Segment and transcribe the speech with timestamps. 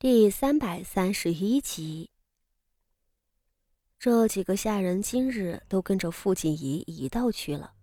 [0.00, 2.08] 第三百三十一集，
[3.98, 7.74] 这几个下人今日都跟着傅锦仪一道去了，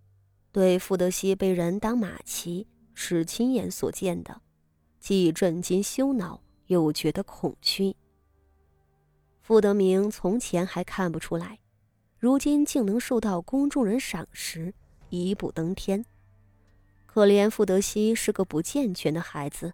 [0.50, 4.40] 对傅德熙被人当马骑是亲眼所见的，
[4.98, 7.94] 既震惊羞恼，又觉得恐惧。
[9.40, 11.60] 傅德明从前还看不出来，
[12.18, 14.74] 如今竟能受到公众人赏识，
[15.08, 16.04] 一步登天。
[17.06, 19.72] 可怜傅德熙是个不健全的孩子。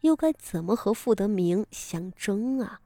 [0.00, 2.80] 又该怎么和傅德明相争啊？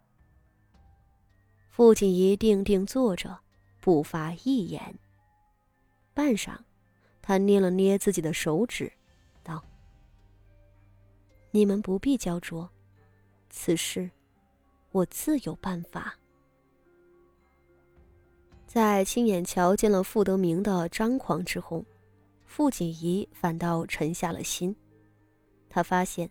[1.71, 3.41] 傅锦仪定定坐着，
[3.81, 4.99] 不发一言。
[6.14, 6.57] 半晌，
[7.21, 8.93] 他捏了捏自己的手指，
[9.43, 9.63] 道
[11.50, 12.69] ：“你们不必焦灼，
[13.50, 14.11] 此事
[14.91, 16.14] 我自有办法。”
[18.67, 21.85] 在亲眼瞧见了傅德明的张狂之后，
[22.47, 24.75] 傅锦仪反倒沉下了心。
[25.69, 26.31] 他发现。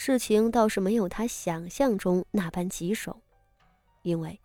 [0.00, 3.20] 事情倒是没有他想象中那般棘手，
[4.02, 4.40] 因为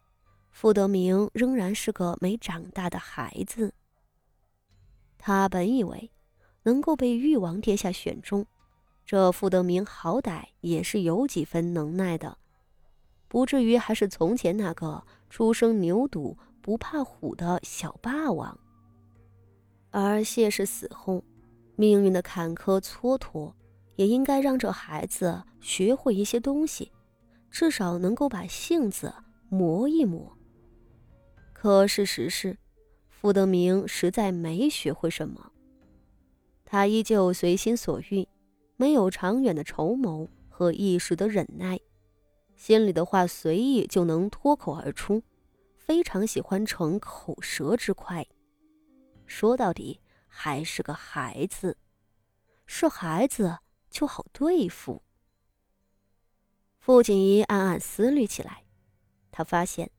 [0.49, 3.71] 傅德明仍然是个没长大的孩子。
[5.19, 6.09] 他本以为
[6.63, 8.43] 能够被誉王殿下选中，
[9.05, 12.35] 这傅德明好歹也是有几分能耐的，
[13.27, 18.59] 不至于还是从前那个初生牛犊不怕虎的小霸王。
[19.91, 21.23] 而谢氏死后，
[21.75, 23.53] 命运的坎坷蹉跎。
[23.95, 26.91] 也应该让这孩子学会一些东西，
[27.51, 29.13] 至少能够把性子
[29.49, 30.35] 磨一磨。
[31.53, 32.57] 可事实是，
[33.07, 35.51] 傅德明实在没学会什么。
[36.65, 38.27] 他依旧随心所欲，
[38.75, 41.79] 没有长远的筹谋和一时的忍耐，
[42.55, 45.21] 心里的话随意就能脱口而出，
[45.77, 48.25] 非常喜欢逞口舌之快。
[49.27, 51.77] 说到底，还是个孩子，
[52.65, 53.59] 是孩子。
[53.93, 55.03] 就好对付。
[56.79, 58.65] 傅锦仪暗暗思虑起来，
[59.31, 59.91] 他发现，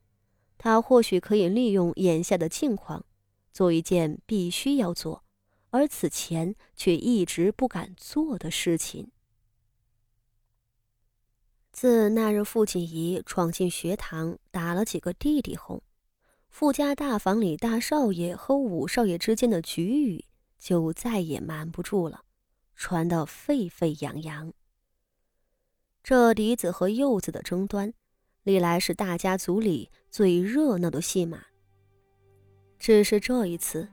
[0.59, 3.07] 他或许可以利用眼下的境况，
[3.53, 5.25] 做一件必须要做，
[5.71, 9.13] 而此前却一直不敢做的事情。
[11.73, 15.83] 自那日傅锦仪闯进学堂打了几个弟弟后，
[16.49, 20.25] 傅家大房里大少爷和五少爷之间的局域
[20.59, 22.25] 就再也瞒不住了。
[22.85, 24.53] 传得沸沸扬扬。
[26.03, 27.95] 这嫡子和幼子的争端，
[28.43, 31.39] 历来是大家族里最热闹的戏码。
[32.79, 33.89] 只是这一次，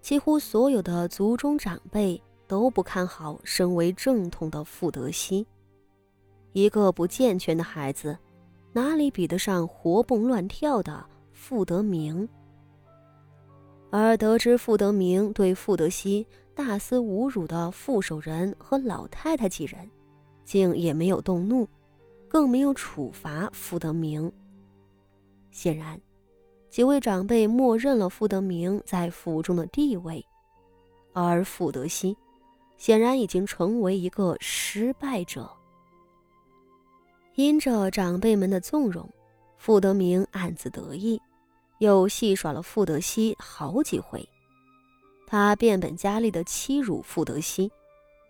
[0.00, 2.18] 几乎所有的族中长辈
[2.48, 5.46] 都不看好身为正统的傅德熙。
[6.54, 8.16] 一个不健全的孩子，
[8.72, 12.26] 哪里比得上活蹦乱跳的傅德明？
[13.90, 16.24] 而得知傅德明对傅德熙
[16.54, 19.90] 大肆侮辱的傅守仁和老太太几人，
[20.44, 21.66] 竟也没有动怒，
[22.28, 24.30] 更没有处罚傅德明。
[25.50, 26.00] 显然，
[26.68, 30.24] 几位长辈默认了傅德明在府中的地位，
[31.12, 32.16] 而傅德熙
[32.76, 35.50] 显然已经成为一个失败者。
[37.34, 39.08] 因着长辈们的纵容，
[39.56, 41.20] 傅德明暗自得意。
[41.80, 44.28] 又戏耍了傅德熙好几回，
[45.26, 47.72] 他变本加厉地欺辱傅德熙，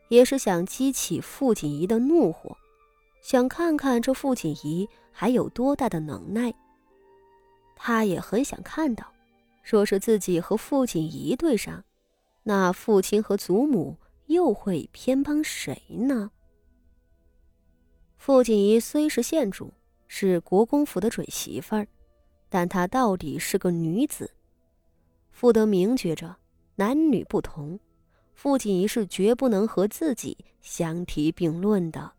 [0.09, 2.57] 也是想激起傅锦仪的怒火，
[3.23, 6.55] 想看看这傅锦仪还有多大的能耐。
[7.75, 9.05] 他也很想看到，
[9.65, 11.83] 若是自己和傅锦仪对上，
[12.45, 13.97] 那父亲和祖母
[14.27, 16.31] 又会偏帮谁呢？
[18.17, 19.75] 傅锦仪虽是县主，
[20.07, 21.89] 是国公府的准媳妇儿。
[22.51, 24.31] 但她到底是个女子，
[25.31, 26.37] 傅德明觉着
[26.75, 27.81] 男女不同，
[28.35, 32.13] 傅锦仪是绝不能和自己相提并论的。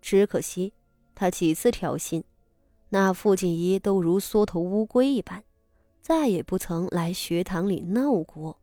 [0.00, 0.72] 只可惜，
[1.14, 2.22] 他几次挑衅，
[2.90, 5.42] 那傅锦仪都如缩头乌龟一般，
[6.02, 8.58] 再也不曾来学堂里闹过。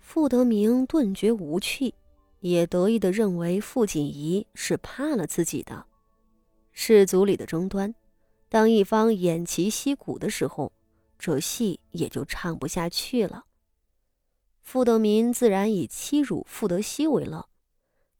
[0.00, 1.94] 傅德明顿觉无趣，
[2.40, 5.86] 也得意的认为傅锦仪是怕了自己的。
[6.72, 7.94] 氏族里的争端。
[8.48, 10.72] 当一方偃旗息鼓的时候，
[11.18, 13.44] 这戏也就唱不下去了。
[14.62, 17.48] 傅德民自然以欺辱傅德熙为乐，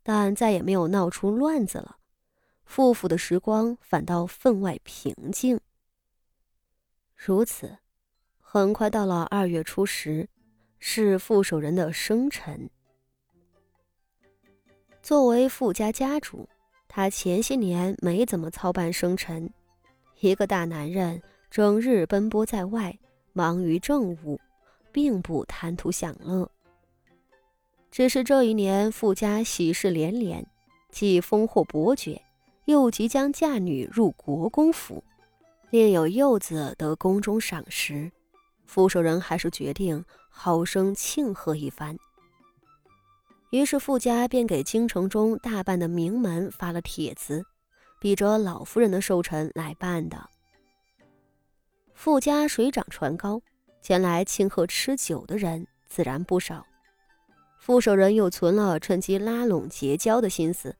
[0.02, 1.98] 但再也没有闹出乱子了。
[2.64, 5.60] 傅府的时光反倒分外平静。
[7.14, 7.78] 如此，
[8.40, 10.28] 很快到了二月初十，
[10.78, 12.68] 是傅守仁的生辰。
[15.02, 16.48] 作为傅家家主，
[16.88, 19.52] 他前些年没怎么操办生辰。
[20.20, 22.98] 一个大男人整日奔波在外，
[23.32, 24.40] 忙于政务，
[24.92, 26.50] 并不贪图享乐。
[27.90, 30.46] 只是这一年，傅家喜事连连，
[30.90, 32.20] 既封获伯爵，
[32.64, 35.02] 又即将嫁女入国公府，
[35.70, 38.10] 另有幼子得宫中赏识，
[38.66, 41.96] 傅守仁还是决定好生庆贺一番。
[43.50, 47.46] 于是傅家便给京城中大半的名门发了帖子，
[47.98, 50.28] 比着老夫人的寿辰来办的。
[51.94, 53.40] 傅家水涨船高，
[53.80, 56.66] 前来庆贺吃酒的人自然不少。
[57.58, 60.74] 傅守仁又存了趁机拉拢结交的心思。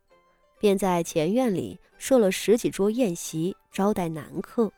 [0.59, 4.73] 便在前院里设了十几桌宴席，招待男客。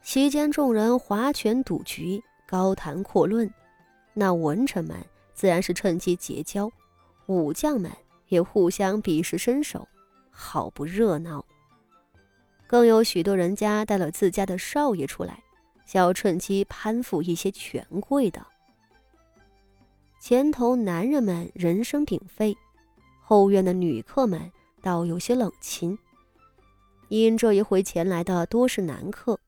[0.00, 3.52] 席间众人划拳赌局，高谈阔论。
[4.14, 4.96] 那文臣们
[5.34, 6.72] 自然是趁机结交，
[7.26, 7.92] 武将们
[8.28, 9.86] 也互相比试身手，
[10.38, 11.42] 好不热闹。
[12.66, 15.42] 更有许多人家带了自家的少爷出来，
[15.86, 18.46] 想要趁机攀附一些权贵的。
[20.20, 22.56] 前头男人们人声鼎沸。
[23.28, 25.98] 后院的女客们倒有些冷清，
[27.08, 29.40] 因这一回前来的多是男客，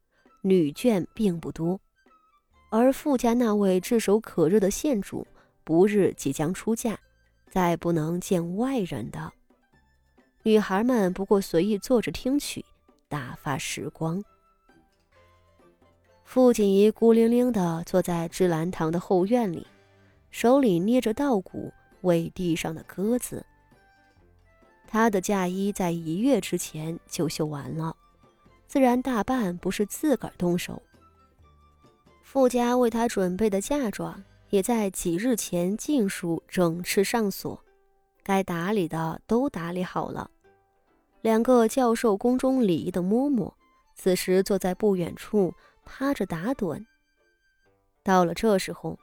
[0.43, 1.79] 女眷并不多。
[2.71, 5.25] 而富家那位炙手可热的县主，
[5.63, 6.99] 不日即将出嫁，
[7.51, 9.33] 再不能见外人的。
[10.49, 12.65] 女孩们不过随意坐着听曲，
[13.07, 14.25] 打发时光。
[16.25, 19.67] 傅锦仪孤零零地坐在芝兰堂的后院里，
[20.31, 23.45] 手里捏着稻谷，喂地上的鸽子。
[24.87, 27.95] 她的嫁衣在一月之前就绣完了，
[28.67, 30.83] 自然大半不是自个儿动手。
[32.23, 37.63] 傅家为她准备的嫁妆也在几日前尽数整饬上锁，
[38.23, 40.31] 该打理的都打理好了。
[41.21, 43.53] 两个教授宫中礼仪的嬷嬷，
[43.95, 45.55] 此时坐在不远处
[45.85, 46.85] 趴着打盹。
[48.03, 48.99] 到了这时候，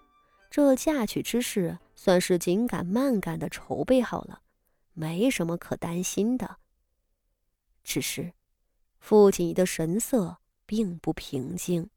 [0.50, 4.42] 这嫁娶之事算是紧赶慢赶的筹备好了。
[4.94, 6.56] 没什么可担心的，
[7.84, 8.32] 只是
[8.98, 11.90] 傅锦仪的神色并不平静。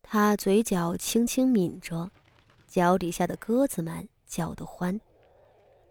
[0.00, 2.10] 他嘴角轻轻抿着，
[2.66, 4.98] 脚底下的鸽子们叫得欢，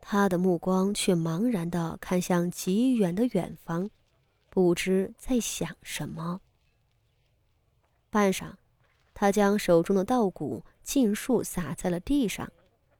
[0.05, 3.89] 他的目光却茫然地看向极远的远方，
[4.49, 6.41] 不知在想什么。
[8.09, 8.55] 半晌，
[9.13, 12.51] 他将手中的稻谷尽数撒在了地上，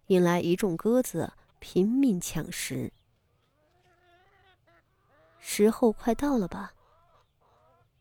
[0.07, 1.33] 引来一众鸽子。
[1.65, 2.91] 拼命抢食，
[5.39, 6.73] 时候快到了吧？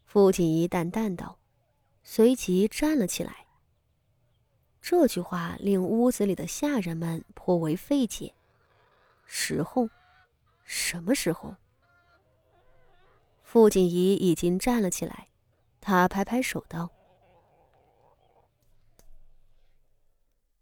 [0.05, 1.38] 父亲一淡淡道，
[2.02, 3.46] 随即站了起来。
[4.81, 8.34] 这句话令屋子里的下人们颇为费解。
[9.24, 9.88] 时候？
[10.64, 11.56] 什么时候？
[13.42, 15.28] 傅锦仪已经站了起来，
[15.80, 16.90] 他拍拍手道：“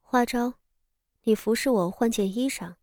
[0.02, 0.54] 花招，
[1.22, 2.74] 你服侍我换件衣裳。”